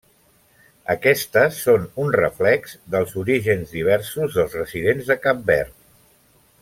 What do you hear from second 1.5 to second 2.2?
són un